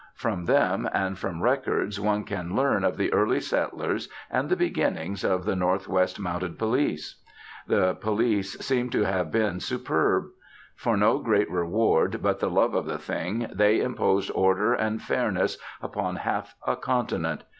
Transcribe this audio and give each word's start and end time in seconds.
From 0.15 0.45
them, 0.45 0.89
and 0.93 1.15
from 1.15 1.43
records, 1.43 1.99
one 1.99 2.23
can 2.23 2.55
learn 2.55 2.83
of 2.83 2.97
the 2.97 3.13
early 3.13 3.39
settlers 3.39 4.09
and 4.31 4.49
the 4.49 4.55
beginnings 4.55 5.23
of 5.23 5.45
the 5.45 5.55
North 5.55 5.87
West 5.87 6.19
Mounted 6.19 6.57
Police. 6.57 7.21
The 7.67 7.93
Police 7.93 8.57
seem 8.65 8.89
to 8.89 9.03
have 9.03 9.29
been 9.31 9.59
superb. 9.59 10.23
For 10.75 10.97
no 10.97 11.19
great 11.19 11.51
reward, 11.51 12.19
but 12.23 12.39
the 12.39 12.49
love 12.49 12.73
of 12.73 12.87
the 12.87 12.97
thing, 12.97 13.45
they 13.53 13.79
imposed 13.79 14.31
order 14.33 14.73
and 14.73 14.99
fairness 14.99 15.59
upon 15.83 16.15
half 16.15 16.55
a 16.65 16.75
continent. 16.75 17.43